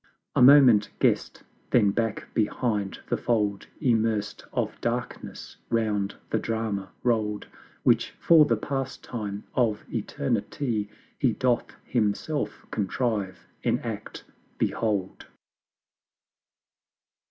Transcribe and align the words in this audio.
A 0.35 0.41
moment 0.41 0.89
guessed 0.97 1.43
then 1.69 1.91
back 1.91 2.33
behind 2.33 3.01
the 3.09 3.17
Fold 3.17 3.67
Immerst 3.79 4.41
of 4.51 4.81
Darkness 4.81 5.57
round 5.69 6.15
the 6.31 6.39
Drama 6.39 6.89
roll'd 7.03 7.45
Which, 7.83 8.09
for 8.19 8.43
the 8.45 8.57
Pastime 8.57 9.43
of 9.53 9.83
Eternity, 9.93 10.89
He 11.19 11.33
doth 11.33 11.75
Himself 11.83 12.65
contrive, 12.71 13.45
enact, 13.61 14.23
behold. 14.57 15.27